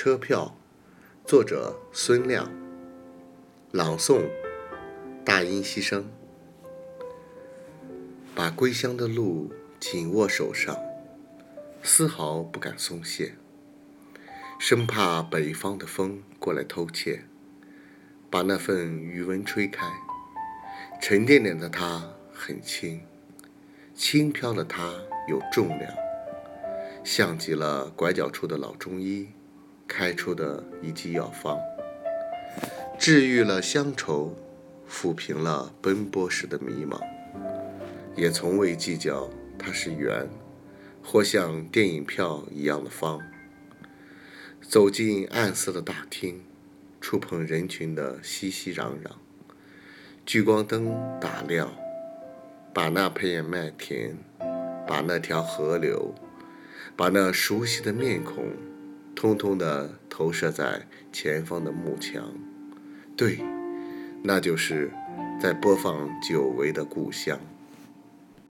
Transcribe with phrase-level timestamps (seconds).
[0.00, 0.56] 车票，
[1.26, 2.48] 作者孙亮，
[3.72, 4.28] 朗诵
[5.24, 6.08] 大音希声。
[8.32, 10.78] 把归乡的路紧握手上，
[11.82, 13.34] 丝毫不敢松懈，
[14.60, 17.24] 生怕北方的风过来偷窃，
[18.30, 19.84] 把那份余温吹开。
[21.02, 23.00] 沉甸甸的它很轻，
[23.96, 24.94] 轻飘的它
[25.26, 25.92] 有重量，
[27.02, 29.30] 像极了拐角处的老中医。
[29.88, 31.58] 开出的一剂药方，
[32.98, 34.36] 治愈了乡愁，
[34.88, 37.00] 抚平了奔波时的迷茫，
[38.14, 40.28] 也从未计较它是圆，
[41.02, 43.18] 或像电影票一样的方。
[44.60, 46.44] 走进暗色的大厅，
[47.00, 49.10] 触碰人群的熙熙攘攘，
[50.26, 51.72] 聚光灯打亮，
[52.74, 54.14] 把那片麦田，
[54.86, 56.14] 把那条河流，
[56.94, 58.44] 把那熟悉的面孔。
[59.20, 62.32] 通通的投射在前方的幕墙，
[63.16, 63.40] 对，
[64.22, 64.92] 那就是
[65.40, 67.36] 在播放久违的故乡。